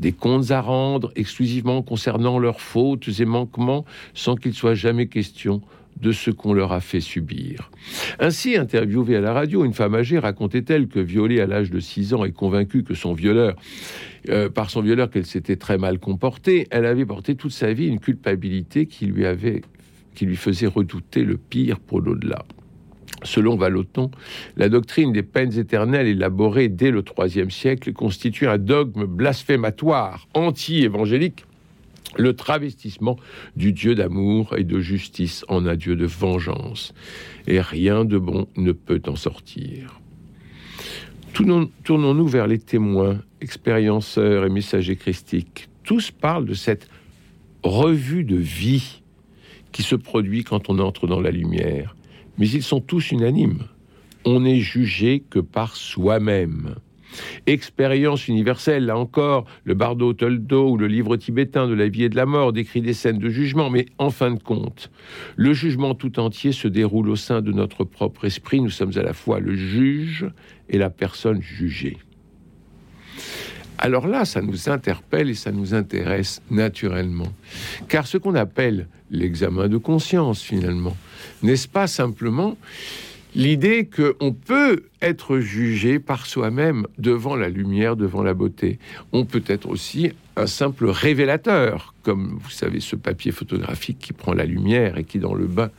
des 0.00 0.12
comptes 0.12 0.50
à 0.50 0.60
rendre 0.60 1.12
exclusivement 1.14 1.82
concernant 1.82 2.38
leurs 2.38 2.60
fautes 2.60 3.08
et 3.20 3.24
manquements 3.24 3.84
sans 4.14 4.34
qu'il 4.34 4.54
soit 4.54 4.74
jamais 4.74 5.06
question 5.06 5.60
de 6.00 6.12
ce 6.12 6.30
qu'on 6.30 6.54
leur 6.54 6.72
a 6.72 6.80
fait 6.80 7.00
subir. 7.00 7.70
Ainsi, 8.18 8.56
interviewée 8.56 9.16
à 9.16 9.20
la 9.20 9.34
radio, 9.34 9.64
une 9.64 9.74
femme 9.74 9.94
âgée 9.94 10.18
racontait-elle 10.18 10.88
que 10.88 10.98
violée 10.98 11.40
à 11.40 11.46
l'âge 11.46 11.70
de 11.70 11.78
6 11.78 12.14
ans 12.14 12.24
et 12.24 12.32
convaincue 12.32 12.82
que 12.82 12.94
son 12.94 13.12
violeur, 13.12 13.54
euh, 14.30 14.48
par 14.48 14.70
son 14.70 14.80
violeur, 14.80 15.10
qu'elle 15.10 15.26
s'était 15.26 15.56
très 15.56 15.76
mal 15.76 15.98
comportée, 15.98 16.66
elle 16.70 16.86
avait 16.86 17.04
porté 17.04 17.34
toute 17.34 17.52
sa 17.52 17.74
vie 17.74 17.86
une 17.86 18.00
culpabilité 18.00 18.86
qui 18.86 19.06
lui 19.06 19.26
avait 19.26 19.60
qui 20.14 20.26
lui 20.26 20.36
faisait 20.36 20.66
redouter 20.66 21.22
le 21.22 21.36
pire 21.36 21.78
pour 21.78 22.00
l'au-delà. 22.00 22.44
Selon 23.22 23.56
Valoton, 23.56 24.10
la 24.56 24.68
doctrine 24.68 25.12
des 25.12 25.22
peines 25.22 25.58
éternelles 25.58 26.06
élaborée 26.06 26.68
dès 26.68 26.90
le 26.90 27.04
IIIe 27.18 27.50
siècle 27.50 27.92
constitue 27.92 28.46
un 28.46 28.58
dogme 28.58 29.04
blasphématoire, 29.04 30.26
anti-évangélique, 30.34 31.44
le 32.16 32.34
travestissement 32.34 33.16
du 33.56 33.72
Dieu 33.72 33.94
d'amour 33.94 34.56
et 34.56 34.64
de 34.64 34.80
justice 34.80 35.44
en 35.48 35.66
un 35.66 35.76
Dieu 35.76 35.96
de 35.96 36.06
vengeance. 36.06 36.94
Et 37.46 37.60
rien 37.60 38.04
de 38.04 38.18
bon 38.18 38.48
ne 38.56 38.72
peut 38.72 39.02
en 39.06 39.16
sortir. 39.16 40.00
Tournons-nous 41.34 42.26
vers 42.26 42.46
les 42.46 42.58
témoins, 42.58 43.20
expérienceurs 43.40 44.44
et 44.44 44.50
messagers 44.50 44.96
christiques. 44.96 45.68
Tous 45.84 46.10
parlent 46.10 46.46
de 46.46 46.54
cette 46.54 46.88
revue 47.62 48.24
de 48.24 48.36
vie 48.36 49.02
qui 49.72 49.82
se 49.82 49.94
produit 49.94 50.42
quand 50.42 50.68
on 50.68 50.78
entre 50.80 51.06
dans 51.06 51.20
la 51.20 51.30
lumière 51.30 51.94
mais 52.40 52.48
ils 52.48 52.62
sont 52.62 52.80
tous 52.80 53.12
unanimes. 53.12 53.64
On 54.24 54.40
n'est 54.40 54.60
jugé 54.60 55.22
que 55.30 55.38
par 55.38 55.76
soi-même. 55.76 56.74
Expérience 57.46 58.28
universelle, 58.28 58.86
là 58.86 58.96
encore, 58.96 59.44
le 59.64 59.74
Bardo 59.74 60.12
Toldo 60.12 60.70
ou 60.70 60.76
le 60.76 60.86
livre 60.86 61.16
tibétain 61.16 61.66
de 61.66 61.74
la 61.74 61.88
vie 61.88 62.04
et 62.04 62.08
de 62.08 62.16
la 62.16 62.26
mort 62.26 62.52
décrit 62.52 62.80
des 62.80 62.92
scènes 62.92 63.18
de 63.18 63.28
jugement, 63.28 63.68
mais 63.68 63.86
en 63.98 64.10
fin 64.10 64.30
de 64.30 64.42
compte, 64.42 64.90
le 65.36 65.52
jugement 65.52 65.94
tout 65.94 66.18
entier 66.18 66.52
se 66.52 66.68
déroule 66.68 67.08
au 67.08 67.16
sein 67.16 67.42
de 67.42 67.52
notre 67.52 67.84
propre 67.84 68.24
esprit. 68.24 68.60
Nous 68.60 68.70
sommes 68.70 68.96
à 68.96 69.02
la 69.02 69.12
fois 69.12 69.40
le 69.40 69.54
juge 69.54 70.26
et 70.68 70.78
la 70.78 70.90
personne 70.90 71.42
jugée. 71.42 71.98
Alors 73.82 74.06
là, 74.06 74.26
ça 74.26 74.42
nous 74.42 74.68
interpelle 74.68 75.30
et 75.30 75.34
ça 75.34 75.52
nous 75.52 75.72
intéresse 75.72 76.42
naturellement. 76.50 77.32
Car 77.88 78.06
ce 78.06 78.18
qu'on 78.18 78.34
appelle 78.34 78.86
l'examen 79.10 79.68
de 79.68 79.78
conscience, 79.78 80.42
finalement, 80.42 80.94
n'est-ce 81.42 81.66
pas 81.66 81.86
simplement 81.86 82.58
l'idée 83.34 83.88
qu'on 83.88 84.32
peut 84.34 84.84
être 85.00 85.38
jugé 85.38 85.98
par 85.98 86.26
soi-même 86.26 86.86
devant 86.98 87.36
la 87.36 87.48
lumière, 87.48 87.96
devant 87.96 88.22
la 88.22 88.34
beauté? 88.34 88.78
On 89.12 89.24
peut 89.24 89.44
être 89.46 89.66
aussi 89.66 90.12
un 90.40 90.46
simple 90.46 90.86
révélateur, 90.86 91.94
comme 92.02 92.38
vous 92.42 92.50
savez 92.50 92.80
ce 92.80 92.96
papier 92.96 93.30
photographique 93.30 93.98
qui 93.98 94.12
prend 94.12 94.32
la 94.32 94.44
lumière 94.46 94.96
et 94.96 95.04
qui 95.04 95.18
dans 95.18 95.34
le 95.34 95.46
bain 95.46 95.70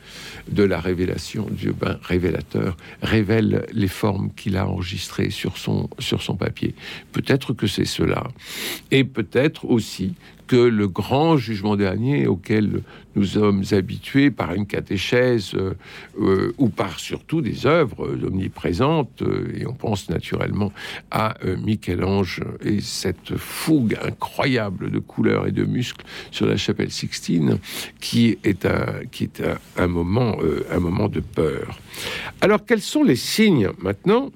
de 0.49 0.63
la 0.63 0.79
révélation, 0.79 1.47
Dieu 1.49 1.73
bain 1.73 1.97
révélateur, 2.03 2.77
révèle 3.01 3.65
les 3.73 3.87
formes 3.87 4.31
qu'il 4.35 4.57
a 4.57 4.67
enregistrées 4.67 5.31
sur 5.31 5.57
son, 5.57 5.89
sur 5.99 6.21
son 6.21 6.35
papier. 6.35 6.75
Peut-être 7.11 7.53
que 7.53 7.65
c'est 7.65 7.85
cela. 7.85 8.27
Et 8.91 9.03
peut-être 9.03 9.65
aussi 9.65 10.13
que 10.51 10.57
le 10.57 10.89
grand 10.89 11.37
jugement 11.37 11.77
dernier 11.77 12.27
auquel 12.27 12.81
nous 13.15 13.23
sommes 13.23 13.63
habitués 13.71 14.31
par 14.31 14.53
une 14.53 14.65
catéchèse 14.65 15.53
euh, 15.55 15.75
euh, 16.19 16.53
ou 16.57 16.67
par 16.67 16.99
surtout 16.99 17.39
des 17.39 17.65
œuvres 17.65 18.17
omniprésentes, 18.21 19.21
euh, 19.21 19.47
et 19.55 19.65
on 19.65 19.73
pense 19.73 20.09
naturellement 20.09 20.73
à 21.09 21.35
Michel-Ange 21.63 22.41
et 22.65 22.81
cette 22.81 23.37
fougue 23.37 23.97
incroyable 24.03 24.91
de 24.91 24.99
couleurs 24.99 25.47
et 25.47 25.53
de 25.53 25.63
muscles 25.63 26.05
sur 26.31 26.47
la 26.47 26.57
chapelle 26.57 26.91
Sixtine, 26.91 27.57
qui 28.01 28.37
est 28.43 28.65
un, 28.65 29.05
qui 29.09 29.23
est 29.23 29.41
un 29.77 29.87
moment, 29.87 30.35
un 30.69 30.79
moment 30.81 31.07
de 31.07 31.21
peur. 31.21 31.79
Alors 32.41 32.65
quels 32.65 32.81
sont 32.81 33.03
les 33.03 33.15
signes 33.15 33.69
maintenant 33.81 34.31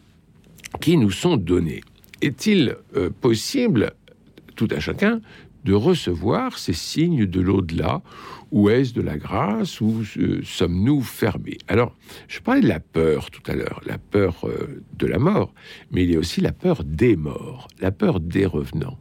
qui 0.79 0.95
nous 0.95 1.11
sont 1.11 1.35
donnés? 1.35 1.83
Est-il 2.21 2.77
possible 3.19 3.91
tout 4.55 4.69
à 4.71 4.79
chacun 4.79 5.19
de 5.65 5.73
recevoir 5.73 6.57
ces 6.57 6.73
signes 6.73 7.25
de 7.25 7.41
l'au-delà 7.41 8.01
Ou 8.51 8.69
est-ce 8.69 8.93
de 8.93 9.01
la 9.01 9.17
grâce 9.17 9.81
Ou 9.81 10.03
euh, 10.17 10.39
sommes-nous 10.43 11.01
fermés? 11.01 11.57
Alors, 11.67 11.95
je 12.27 12.39
parlais 12.39 12.61
de 12.61 12.67
la 12.67 12.79
peur 12.79 13.31
tout 13.31 13.41
à 13.51 13.55
l'heure, 13.55 13.81
la 13.85 13.97
peur 13.97 14.47
euh, 14.47 14.83
de 14.97 15.07
la 15.07 15.17
mort, 15.17 15.53
mais 15.91 16.03
il 16.03 16.11
y 16.11 16.15
a 16.15 16.19
aussi 16.19 16.39
la 16.39 16.51
peur 16.51 16.83
des 16.83 17.15
morts, 17.15 17.67
la 17.81 17.91
peur 17.91 18.19
des 18.19 18.45
revenants. 18.45 18.99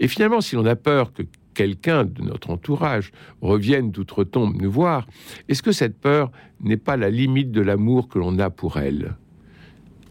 Et 0.00 0.08
finalement, 0.08 0.40
si 0.40 0.56
l'on 0.56 0.66
a 0.66 0.76
peur 0.76 1.12
que 1.12 1.22
quelqu'un 1.54 2.04
de 2.04 2.22
notre 2.22 2.50
entourage 2.50 3.12
revienne 3.40 3.92
d'outre-tombe 3.92 4.60
nous 4.60 4.70
voir, 4.70 5.06
est-ce 5.48 5.62
que 5.62 5.72
cette 5.72 5.98
peur 5.98 6.32
n'est 6.60 6.76
pas 6.76 6.96
la 6.96 7.10
limite 7.10 7.52
de 7.52 7.60
l'amour 7.60 8.08
que 8.08 8.18
l'on 8.18 8.36
a 8.40 8.50
pour 8.50 8.78
elle? 8.78 9.14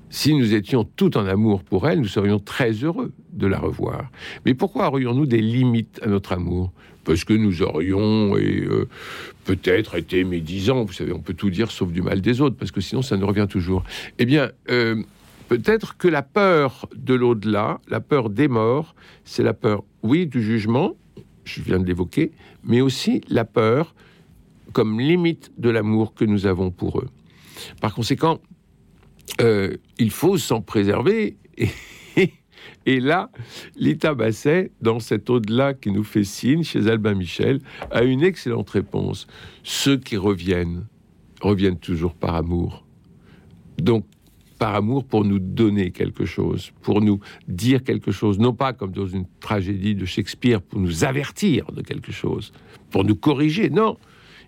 Si 0.09 0.33
nous 0.33 0.53
étions 0.55 0.83
tout 0.83 1.17
en 1.17 1.27
amour 1.27 1.63
pour 1.63 1.87
elle, 1.87 1.99
nous 1.99 2.07
serions 2.07 2.39
très 2.39 2.71
heureux 2.71 3.11
de 3.31 3.45
la 3.47 3.59
revoir. 3.59 4.09
Mais 4.45 4.53
pourquoi 4.53 4.87
aurions-nous 4.87 5.27
des 5.27 5.41
limites 5.41 5.99
à 6.03 6.07
notre 6.07 6.33
amour? 6.33 6.71
Parce 7.03 7.23
que 7.23 7.33
nous 7.33 7.61
aurions 7.61 8.35
et, 8.37 8.61
euh, 8.61 8.87
peut-être 9.45 9.95
été 9.95 10.23
médisants. 10.23 10.83
Vous 10.83 10.93
savez, 10.93 11.13
on 11.13 11.19
peut 11.19 11.33
tout 11.33 11.49
dire 11.49 11.71
sauf 11.71 11.91
du 11.91 12.01
mal 12.01 12.21
des 12.21 12.41
autres, 12.41 12.55
parce 12.55 12.71
que 12.71 12.81
sinon 12.81 13.01
ça 13.01 13.17
nous 13.17 13.27
revient 13.27 13.47
toujours. 13.49 13.83
Eh 14.17 14.25
bien, 14.25 14.51
euh, 14.69 15.01
peut-être 15.47 15.95
que 15.97 16.07
la 16.07 16.23
peur 16.23 16.87
de 16.95 17.13
l'au-delà, 17.13 17.79
la 17.87 17.99
peur 17.99 18.29
des 18.29 18.47
morts, 18.47 18.95
c'est 19.25 19.43
la 19.43 19.53
peur, 19.53 19.83
oui, 20.01 20.25
du 20.25 20.41
jugement, 20.41 20.93
je 21.43 21.61
viens 21.61 21.79
de 21.79 21.85
l'évoquer, 21.85 22.31
mais 22.63 22.81
aussi 22.81 23.21
la 23.27 23.45
peur 23.45 23.93
comme 24.73 24.99
limite 24.99 25.51
de 25.57 25.69
l'amour 25.69 26.13
que 26.13 26.25
nous 26.25 26.45
avons 26.45 26.71
pour 26.71 26.99
eux. 26.99 27.09
Par 27.81 27.93
conséquent, 27.93 28.39
euh, 29.41 29.75
il 29.97 30.11
faut 30.11 30.37
s'en 30.37 30.61
préserver. 30.61 31.37
Et, 32.85 32.99
là, 32.99 33.29
Lita 33.75 34.13
Basset, 34.13 34.71
dans 34.81 34.99
cet 34.99 35.29
au-delà 35.29 35.73
qui 35.73 35.91
nous 35.91 36.03
fait 36.03 36.23
signe 36.23 36.63
chez 36.63 36.87
Albin 36.87 37.13
Michel, 37.13 37.59
a 37.91 38.03
une 38.03 38.23
excellente 38.23 38.69
réponse. 38.69 39.27
Ceux 39.63 39.97
qui 39.97 40.17
reviennent, 40.17 40.87
reviennent 41.41 41.77
toujours 41.77 42.15
par 42.15 42.35
amour. 42.35 42.85
Donc, 43.77 44.05
par 44.57 44.75
amour 44.75 45.05
pour 45.05 45.23
nous 45.23 45.39
donner 45.39 45.91
quelque 45.91 46.25
chose, 46.25 46.71
pour 46.81 47.01
nous 47.01 47.19
dire 47.47 47.83
quelque 47.83 48.11
chose, 48.11 48.39
non 48.39 48.53
pas 48.53 48.73
comme 48.73 48.91
dans 48.91 49.07
une 49.07 49.25
tragédie 49.39 49.95
de 49.95 50.05
Shakespeare, 50.05 50.61
pour 50.61 50.79
nous 50.79 51.05
avertir 51.05 51.71
de 51.71 51.81
quelque 51.81 52.11
chose, 52.11 52.51
pour 52.91 53.05
nous 53.05 53.15
corriger, 53.15 53.69
non, 53.69 53.97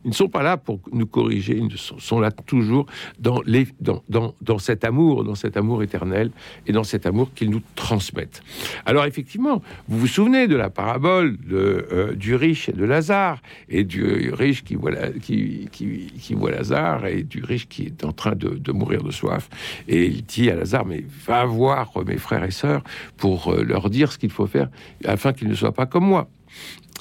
ils 0.04 0.10
ne 0.10 0.14
sont 0.14 0.30
pas 0.30 0.44
là 0.44 0.58
pour 0.58 0.80
nous 0.92 1.06
corriger, 1.06 1.58
ils 1.58 1.78
sont, 1.78 2.20
là 2.20 2.32
toujours 2.32 2.86
dans, 3.20 3.42
les, 3.46 3.68
dans, 3.80 4.04
dans, 4.10 4.58
cet 4.58 4.84
amour, 4.84 5.24
dans 5.24 5.36
cet 5.36 5.58
amour 5.58 5.84
éternel 5.84 6.32
et 6.66 6.72
dans 6.72 6.84
cet 6.84 7.06
amour 7.06 7.32
qu'ils 7.34 7.50
nous 7.50 7.62
transmettent. 7.76 8.42
Alors 8.86 9.06
effectivement, 9.06 9.62
vous 9.88 10.00
vous 10.00 10.08
souvenez 10.08 10.48
de 10.48 10.56
la 10.56 10.70
parabole 10.70 11.38
de, 11.38 11.88
euh, 11.92 12.14
du 12.14 12.36
riche 12.36 12.70
et 12.70 12.74
de 12.74 12.84
Lazare, 12.84 13.42
et 13.70 13.84
du 13.84 14.32
riche 14.34 14.64
qui 14.64 14.76
voit, 14.76 14.92
qui, 15.22 15.70
qui, 15.72 16.08
qui, 16.20 16.34
voit 16.34 16.52
Lazare, 16.52 17.06
et 17.06 17.24
du 17.24 17.44
riche 17.44 17.68
qui 17.68 17.84
est 17.84 18.04
en 18.04 18.12
train 18.12 18.36
de, 18.36 18.50
de, 18.50 18.72
mourir 18.72 19.04
de 19.04 19.12
soif. 19.12 19.50
Et 19.88 20.06
il 20.06 20.24
dit 20.24 20.50
à 20.50 20.56
Lazare, 20.56 20.86
mais 20.86 21.06
va 21.26 21.46
voir 21.46 21.92
mes 22.06 22.18
frères 22.18 22.44
et 22.44 22.52
sœurs 22.52 22.84
pour 23.18 23.52
euh, 23.52 23.64
leur 23.64 23.90
dire 23.90 24.12
ce 24.12 24.18
qu'il 24.18 24.32
faut 24.32 24.48
faire 24.48 24.70
afin 25.06 25.34
qu'ils 25.34 25.48
ne 25.48 25.56
soient 25.56 25.74
pas 25.74 25.86
comme 25.86 26.06
moi. 26.06 26.30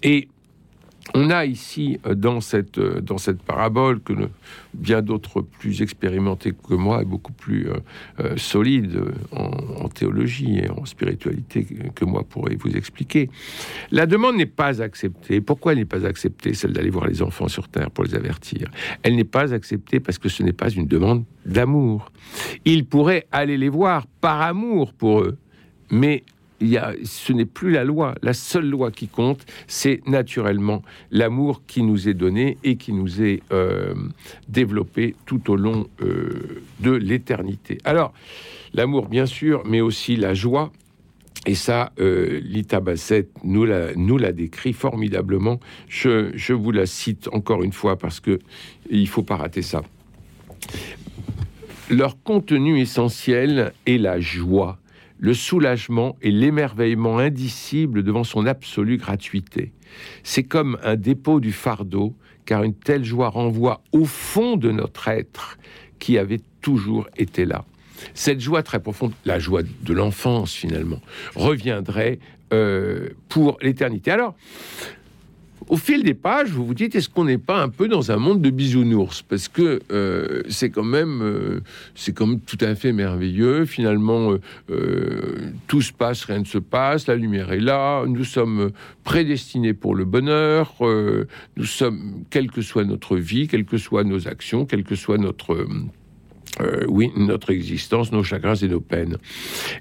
Et 0.02 0.28
on 1.14 1.31
a 1.31 1.45
ici, 1.45 1.99
euh, 2.07 2.14
dans 2.14 2.40
cette, 2.40 2.79
euh, 2.79 3.00
dans 3.00 3.19
cette 3.19 3.43
parabole, 3.43 4.00
que 4.00 4.12
bien 4.75 5.02
d'autres 5.02 5.40
plus 5.40 5.83
expérimentés 5.83 6.52
que 6.52 6.75
moi 6.75 7.02
et 7.02 7.05
beaucoup 7.05 7.33
plus 7.33 7.69
euh, 8.21 8.37
solides 8.37 9.00
en, 9.33 9.88
théologie 9.88 10.59
et 10.59 10.71
en 10.71 10.85
spiritualité 10.85 11.67
que 11.95 12.05
moi 12.05 12.23
pourrais 12.23 12.55
vous 12.55 12.76
expliquer, 12.76 13.29
la 13.90 14.07
demande 14.07 14.37
n'est 14.37 14.47
pas 14.47 14.81
acceptée. 14.81 15.41
Pourquoi 15.41 15.73
elle 15.73 15.78
n'est 15.78 15.85
pas 15.85 16.06
acceptée, 16.06 16.54
celle 16.54 16.73
d'aller 16.73 16.91
voir 16.91 17.06
les 17.06 17.23
enfants 17.23 17.49
sur 17.49 17.69
Terre 17.69 17.91
pour 17.91 18.04
les 18.04 18.15
avertir? 18.15 18.71
Elle 19.02 19.17
n'est 19.17 19.25
pas 19.25 19.52
acceptée 19.52 19.99
parce 19.99 20.19
que 20.19 20.28
ce 20.28 20.43
n'est 20.43 20.52
pas 20.52 20.71
une 20.71 20.87
demande 20.87 21.25
d'amour. 21.45 22.13
Il 22.65 22.87
pourrait 22.87 23.26
aller 23.32 23.56
les 23.56 23.69
voir 23.69 24.06
par 24.21 24.41
amour 24.43 24.93
pour 24.93 25.23
eux, 25.23 25.37
mais 25.91 26.23
ce 26.61 27.33
n'est 27.33 27.45
plus 27.45 27.71
la 27.71 27.85
loi. 27.85 28.15
La 28.23 28.35
seule 28.35 28.69
loi 28.69 28.91
qui 28.91 29.09
compte, 29.09 29.45
c'est 29.67 30.01
naturellement 30.07 30.83
l'amour 31.11 31.63
qui 31.67 31.83
nous 31.83 32.09
est 32.09 32.15
donné 32.15 32.59
et 32.65 32.77
qui 32.77 32.93
nous 32.93 33.23
est 33.23 33.43
euh, 33.53 33.95
développé 34.49 35.15
tout 35.27 35.51
au 35.51 35.57
long 35.57 35.87
euh, 36.03 36.63
de 36.81 36.93
l'éternité. 36.93 37.79
Alors, 37.85 38.13
l'amour, 38.75 39.09
bien 39.09 39.27
sûr, 39.27 39.63
mais 39.67 39.81
aussi 39.81 40.17
la 40.17 40.35
joie. 40.35 40.73
Et 41.47 41.55
ça, 41.55 41.93
euh, 41.99 42.39
Lita 42.43 42.81
Bassett 42.81 43.31
nous 43.45 43.65
la, 43.65 44.33
décrit 44.33 44.75
formidablement. 44.75 45.59
Je, 45.89 46.31
je 46.35 46.53
vous 46.53 46.71
la 46.71 46.85
cite 46.85 47.29
encore 47.33 47.63
une 47.63 47.73
fois 47.73 47.97
parce 47.97 48.21
que 48.21 48.39
il 48.91 49.09
faut 49.09 49.23
pas 49.23 49.37
rater 49.37 49.63
ça. 49.63 49.83
Leur 51.89 52.23
contenu 52.23 52.79
essentiel 52.79 53.73
est 53.87 53.97
la 53.97 54.21
joie 54.21 54.79
le 55.21 55.35
soulagement 55.35 56.17
et 56.23 56.30
l'émerveillement 56.30 57.19
indicible 57.19 58.02
devant 58.02 58.25
son 58.25 58.47
absolue 58.47 58.97
gratuité. 58.97 59.73
C'est 60.23 60.45
comme 60.45 60.78
un 60.83 60.97
dépôt 60.97 61.41
du 61.41 61.52
fardeau, 61.52 62.17
car 62.47 62.63
une 62.63 62.75
telle 62.75 63.04
joie 63.04 63.28
renvoie 63.28 63.83
au 63.93 64.06
fond 64.06 64.56
de 64.56 64.71
notre 64.73 65.09
être 65.09 65.59
qui 65.99 66.17
avait 66.17 66.41
toujours 66.63 67.06
été 67.17 67.45
là. 67.45 67.65
Cette 68.15 68.41
joie 68.41 68.63
très 68.63 68.80
profonde, 68.80 69.13
la 69.26 69.39
joie 69.39 69.63
de 69.63 69.93
l'enfance 69.93 70.54
finalement, 70.54 71.00
reviendrait 71.35 72.19
euh, 72.54 73.11
pour 73.28 73.59
l'éternité. 73.61 74.11
Alors, 74.11 74.35
au 75.69 75.77
fil 75.77 76.03
des 76.03 76.15
pages, 76.15 76.51
vous 76.51 76.65
vous 76.65 76.75
dites, 76.75 76.95
est-ce 76.95 77.09
qu'on 77.09 77.25
n'est 77.25 77.39
pas 77.39 77.61
un 77.63 77.69
peu 77.69 77.89
dans 77.89 78.11
un 78.11 78.17
monde 78.17 78.41
de 78.41 78.51
bisounours? 78.51 79.23
Parce 79.23 79.49
que 79.49 79.81
euh, 79.93 80.43
c'est 80.49 80.71
quand 80.71 80.85
même, 80.85 81.23
euh, 81.23 81.61
c'est 81.95 82.15
comme 82.15 82.41
tout 82.41 82.59
à 82.61 82.75
fait 82.75 82.93
merveilleux. 82.93 83.65
Finalement, 83.65 84.35
euh, 84.71 85.53
tout 85.67 85.83
se 85.83 85.93
passe, 85.93 86.25
rien 86.25 86.41
ne 86.41 86.45
se 86.45 86.59
passe. 86.59 87.07
La 87.07 87.15
lumière 87.15 87.53
est 87.53 87.61
là. 87.61 88.05
Nous 88.07 88.25
sommes 88.25 88.71
prédestinés 89.05 89.75
pour 89.75 89.95
le 89.95 90.05
bonheur. 90.05 90.75
nous 90.81 91.65
sommes, 91.65 92.25
quelle 92.31 92.51
que 92.51 92.63
soit 92.63 92.85
notre 92.85 93.17
vie, 93.17 93.49
quelles 93.49 93.65
que 93.65 93.79
soient 93.79 94.05
nos 94.05 94.29
actions, 94.29 94.67
quelle 94.67 94.85
que 94.85 94.95
soit 94.95 95.19
notre 95.19 95.67
euh, 96.60 96.84
oui, 96.89 97.10
notre 97.17 97.50
existence, 97.50 98.10
nos 98.13 98.25
chagrins 98.25 98.54
et 98.54 98.69
nos 98.69 98.80
peines. 98.80 99.17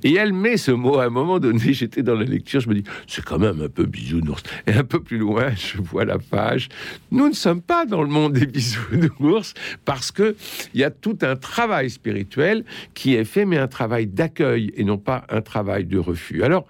Et 0.04 0.14
elle 0.14 0.34
met 0.34 0.58
ce 0.58 0.72
mot 0.72 1.00
à 1.00 1.06
un 1.06 1.10
moment 1.10 1.40
donné, 1.40 1.60
j'étais 1.74 2.04
dans 2.04 2.16
la 2.16 2.26
lecture, 2.26 2.60
je 2.62 2.70
me 2.70 2.76
dis, 2.76 2.84
c'est 3.08 3.24
quand 3.24 3.40
même 3.40 3.62
un 3.62 3.70
peu 3.70 3.86
bisounours. 3.86 4.44
Et 4.68 4.74
un 4.74 4.84
peu 4.84 5.02
plus 5.02 5.18
loin, 5.18 5.50
je 5.56 5.82
vois 5.82 6.06
la 6.06 6.20
page. 6.20 6.70
Nous 7.12 7.28
ne 7.28 7.34
sommes 7.34 7.62
pas 7.62 7.86
dans 7.86 8.04
le 8.04 8.10
monde 8.10 8.34
des 8.34 8.46
bisounours 8.46 9.54
parce 9.86 10.12
que 10.12 10.36
il 10.74 10.80
y 10.80 10.84
a 10.84 10.92
tout 10.92 11.18
un 11.22 11.36
travail 11.36 11.90
spirituel 11.90 12.64
qui 12.94 13.16
est 13.16 13.26
fait, 13.26 13.46
mais 13.46 13.58
un 13.58 13.68
travail 13.68 14.08
d'accueil 14.08 14.72
et 14.76 14.84
non 14.84 14.98
pas 14.98 15.26
un 15.30 15.42
travail 15.42 15.86
de 15.86 15.98
refus. 15.98 16.44
Alors, 16.44 16.66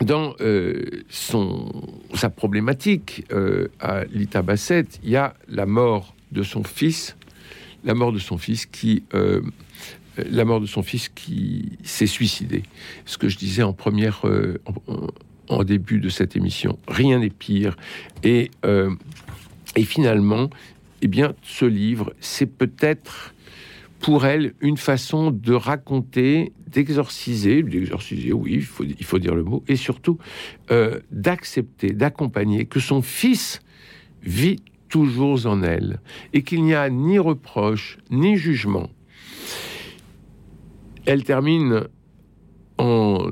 dans 0.00 0.34
euh, 0.40 0.82
son, 1.10 1.70
sa 2.14 2.30
problématique 2.30 3.24
euh, 3.32 3.68
à 3.80 4.04
Lita 4.04 4.42
Bassett, 4.42 4.98
il 5.02 5.10
y 5.10 5.16
a 5.16 5.34
la 5.48 5.66
mort 5.66 6.14
de 6.32 6.42
son 6.42 6.64
fils 6.64 7.16
la 7.84 7.94
mort 7.94 8.12
de 8.12 8.18
son 8.18 8.38
fils 8.38 8.66
qui 8.66 9.04
euh, 9.14 9.40
la 10.30 10.44
mort 10.44 10.60
de 10.60 10.66
son 10.66 10.82
fils 10.82 11.08
qui 11.08 11.78
s'est 11.82 12.06
suicidé. 12.06 12.62
Ce 13.06 13.16
que 13.16 13.28
je 13.28 13.38
disais 13.38 13.62
en 13.62 13.72
première 13.72 14.26
euh, 14.26 14.60
en, 15.48 15.64
début 15.64 15.98
de 15.98 16.08
cette 16.08 16.36
émission, 16.36 16.78
rien 16.88 17.20
n'est 17.20 17.30
pire. 17.30 17.76
Et 18.22 18.50
euh, 18.64 18.90
et 19.76 19.84
finalement, 19.84 20.50
eh 21.00 21.08
bien, 21.08 21.34
ce 21.42 21.64
livre, 21.64 22.12
c'est 22.20 22.46
peut-être 22.46 23.34
pour 24.00 24.26
elle 24.26 24.54
une 24.60 24.76
façon 24.76 25.30
de 25.30 25.54
raconter, 25.54 26.52
d'exorciser, 26.66 27.62
d'exorciser, 27.62 28.32
oui, 28.32 28.54
il 28.54 28.62
faut, 28.62 28.84
il 28.84 29.04
faut 29.04 29.18
dire 29.18 29.34
le 29.34 29.44
mot, 29.44 29.62
et 29.68 29.76
surtout 29.76 30.18
d'accepter, 31.12 31.92
d'accompagner 31.92 32.64
que 32.64 32.80
son 32.80 33.00
fils 33.02 33.60
vit 34.22 34.56
toujours 34.90 35.46
en 35.46 35.62
elle, 35.62 36.00
et 36.34 36.42
qu'il 36.42 36.62
n'y 36.62 36.74
a 36.74 36.90
ni 36.90 37.18
reproche, 37.18 37.96
ni 38.10 38.36
jugement. 38.36 38.90
Elle 41.06 41.24
termine 41.24 41.84
en 42.76 43.30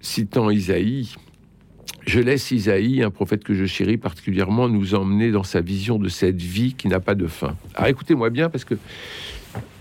citant 0.00 0.50
Isaïe. 0.50 1.14
Je 2.06 2.20
laisse 2.20 2.50
Isaïe, 2.50 3.02
un 3.02 3.10
prophète 3.10 3.44
que 3.44 3.54
je 3.54 3.64
chéris 3.66 3.96
particulièrement, 3.96 4.68
nous 4.68 4.94
emmener 4.94 5.30
dans 5.30 5.42
sa 5.42 5.60
vision 5.60 5.98
de 5.98 6.08
cette 6.08 6.40
vie 6.40 6.74
qui 6.74 6.88
n'a 6.88 7.00
pas 7.00 7.14
de 7.14 7.26
fin. 7.26 7.56
Alors 7.74 7.88
écoutez-moi 7.88 8.30
bien, 8.30 8.48
parce 8.50 8.64
que 8.64 8.74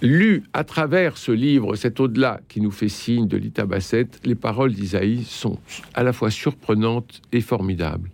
lu 0.02 0.44
à 0.54 0.64
travers 0.64 1.18
ce 1.18 1.32
livre, 1.32 1.76
cet 1.76 2.00
au-delà 2.00 2.40
qui 2.48 2.62
nous 2.62 2.72
fait 2.72 2.90
signe 2.90 3.28
de 3.28 3.38
Lita 3.38 3.66
Bassett, 3.66 4.20
les 4.24 4.36
paroles 4.36 4.74
d'Isaïe 4.74 5.24
sont 5.24 5.60
à 5.94 6.04
la 6.04 6.14
fois 6.14 6.32
surprenantes 6.32 7.22
et 7.32 7.42
formidables. 7.42 8.10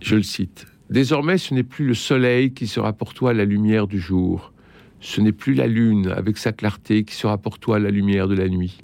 Je 0.00 0.16
le 0.16 0.22
cite. 0.22 0.66
Désormais, 0.90 1.38
ce 1.38 1.52
n'est 1.52 1.64
plus 1.64 1.86
le 1.86 1.94
soleil 1.94 2.52
qui 2.52 2.66
sera 2.66 2.92
pour 2.92 3.12
toi 3.12 3.32
la 3.32 3.44
lumière 3.44 3.86
du 3.86 3.98
jour. 3.98 4.52
Ce 5.00 5.20
n'est 5.20 5.32
plus 5.32 5.54
la 5.54 5.66
lune 5.66 6.08
avec 6.08 6.38
sa 6.38 6.52
clarté 6.52 7.04
qui 7.04 7.14
sera 7.14 7.38
pour 7.38 7.58
toi 7.58 7.78
la 7.78 7.90
lumière 7.90 8.28
de 8.28 8.34
la 8.34 8.48
nuit. 8.48 8.78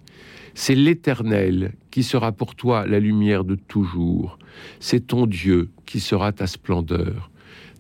C'est 0.54 0.74
l'Éternel 0.74 1.72
qui 1.90 2.02
sera 2.02 2.32
pour 2.32 2.54
toi 2.54 2.86
la 2.86 2.98
lumière 2.98 3.44
de 3.44 3.54
toujours. 3.54 4.38
C'est 4.80 5.06
ton 5.06 5.26
Dieu 5.26 5.70
qui 5.86 6.00
sera 6.00 6.32
ta 6.32 6.46
splendeur. 6.46 7.30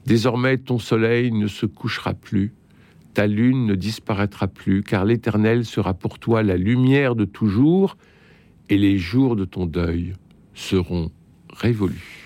Désormais, 0.06 0.56
ton 0.58 0.78
soleil 0.78 1.32
ne 1.32 1.46
se 1.46 1.66
couchera 1.66 2.14
plus, 2.14 2.52
ta 3.14 3.26
lune 3.26 3.66
ne 3.66 3.74
disparaîtra 3.74 4.48
plus, 4.48 4.82
car 4.82 5.04
l'Éternel 5.04 5.64
sera 5.64 5.94
pour 5.94 6.18
toi 6.18 6.42
la 6.42 6.56
lumière 6.56 7.14
de 7.14 7.24
toujours, 7.24 7.96
et 8.68 8.78
les 8.78 8.98
jours 8.98 9.36
de 9.36 9.44
ton 9.44 9.66
deuil 9.66 10.14
seront 10.54 11.10
révolus. 11.52 12.21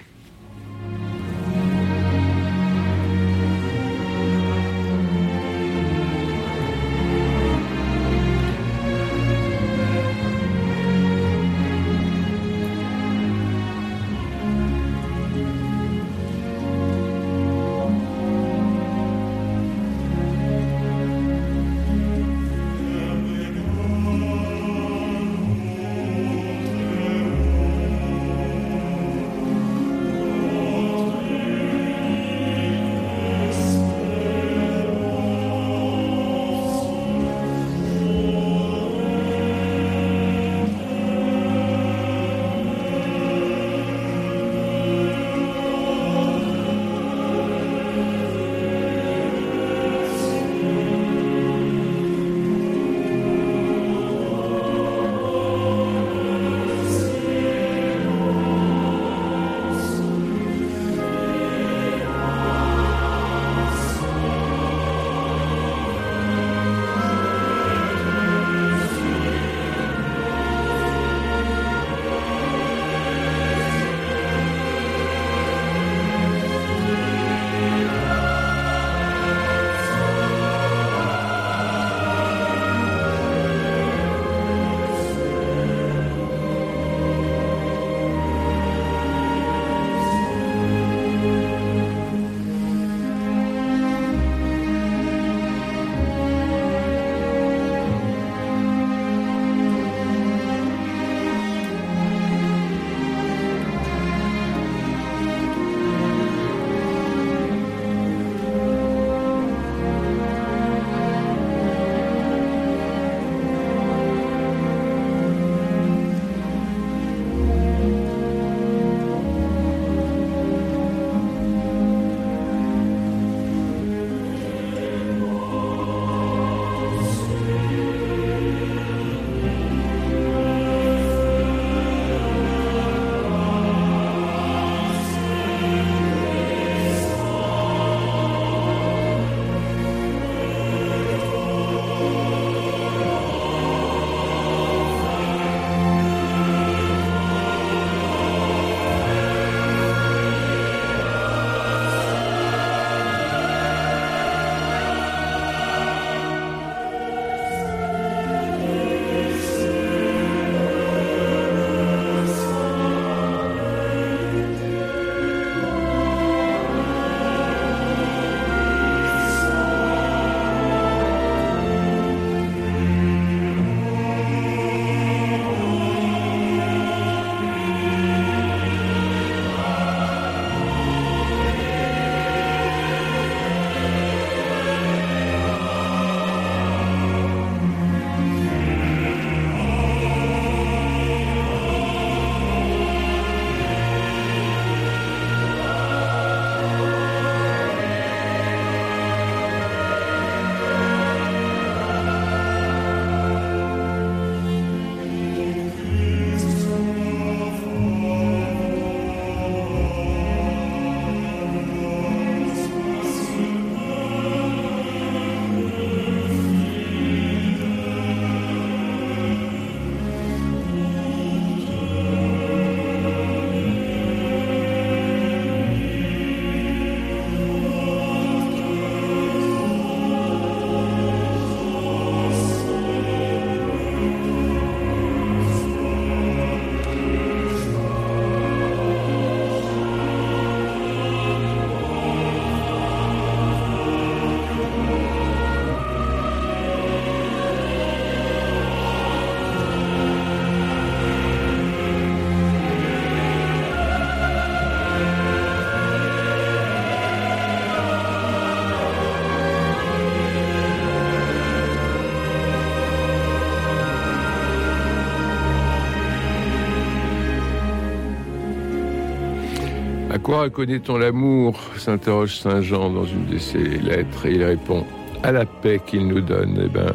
À 270.26 270.28
quoi 270.28 270.42
reconnaît-on 270.42 270.98
l'amour 270.98 271.56
s'interroge 271.76 272.38
Saint 272.38 272.60
Jean 272.60 272.90
dans 272.90 273.04
une 273.04 273.26
de 273.26 273.38
ses 273.38 273.62
lettres 273.62 274.26
et 274.26 274.32
il 274.32 274.42
répond 274.42 274.84
à 275.22 275.30
la 275.30 275.46
paix 275.46 275.80
qu'il 275.86 276.08
nous 276.08 276.20
donne. 276.20 276.60
Eh 276.64 276.68
ben, 276.68 276.92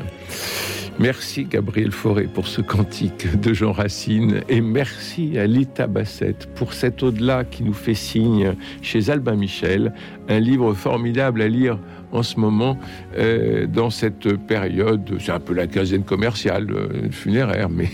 Merci 0.99 1.45
Gabriel 1.45 1.91
Fauré 1.91 2.25
pour 2.25 2.47
ce 2.47 2.61
cantique 2.61 3.39
de 3.39 3.53
Jean 3.53 3.71
Racine 3.71 4.41
et 4.49 4.59
merci 4.61 5.39
à 5.39 5.47
Lita 5.47 5.87
Bassett 5.87 6.45
pour 6.53 6.73
cet 6.73 7.01
au-delà 7.01 7.43
qui 7.43 7.63
nous 7.63 7.73
fait 7.73 7.95
signe 7.95 8.53
chez 8.81 9.09
Albin 9.09 9.35
Michel, 9.35 9.93
un 10.31 10.39
livre 10.39 10.73
formidable 10.73 11.41
à 11.41 11.47
lire 11.47 11.77
en 12.11 12.23
ce 12.23 12.39
moment 12.39 12.77
euh, 13.17 13.67
dans 13.67 13.89
cette 13.89 14.35
période. 14.35 15.17
C'est 15.19 15.31
un 15.31 15.39
peu 15.39 15.53
la 15.53 15.67
quinzaine 15.67 16.03
commerciale 16.03 16.67
euh, 16.71 17.09
funéraire, 17.11 17.69
mais 17.69 17.89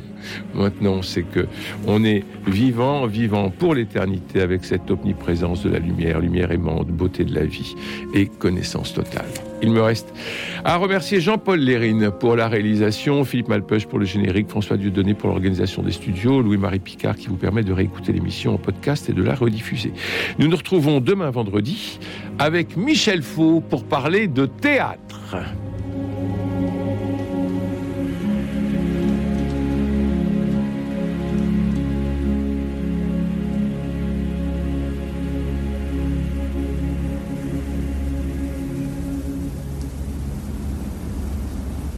maintenant 0.54 1.02
c'est 1.02 1.22
que 1.22 1.46
on 1.86 2.04
est 2.04 2.24
vivant, 2.46 3.06
vivant 3.06 3.50
pour 3.50 3.74
l'éternité 3.74 4.40
avec 4.40 4.64
cette 4.64 4.90
omniprésence 4.90 5.62
de 5.62 5.70
la 5.70 5.78
lumière, 5.78 6.20
lumière 6.20 6.52
aimante, 6.52 6.88
beauté 6.88 7.24
de 7.24 7.34
la 7.34 7.44
vie 7.44 7.74
et 8.14 8.26
connaissance 8.26 8.94
totale. 8.94 9.26
Il 9.62 9.70
me 9.70 9.80
reste 9.80 10.12
à 10.64 10.76
remercier 10.76 11.20
Jean-Paul 11.20 11.58
Lérine 11.58 12.10
pour 12.10 12.36
la 12.36 12.46
réalisation, 12.46 13.24
Philippe 13.24 13.48
Malpeuch 13.48 13.86
pour 13.86 13.98
le 13.98 14.04
générique, 14.04 14.50
François 14.50 14.76
Dieudonné 14.76 15.14
pour 15.14 15.30
l'organisation 15.30 15.82
des 15.82 15.92
studios, 15.92 16.42
Louis-Marie 16.42 16.78
Picard 16.78 17.16
qui 17.16 17.28
vous 17.28 17.36
permet 17.36 17.62
de 17.62 17.72
réécouter 17.72 18.12
l'émission 18.12 18.54
en 18.54 18.58
podcast 18.58 19.08
et 19.08 19.14
de 19.14 19.22
la 19.22 19.34
rediffuser. 19.34 19.92
Nous 20.38 20.48
nous 20.48 20.56
retrouvons 20.56 21.00
demain 21.00 21.30
vendredi 21.30 21.75
avec 22.38 22.76
Michel 22.76 23.22
Faux 23.22 23.60
pour 23.60 23.84
parler 23.84 24.28
de 24.28 24.46
théâtre. 24.46 25.36